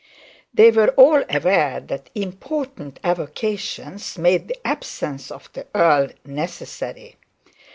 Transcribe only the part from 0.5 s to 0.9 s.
They were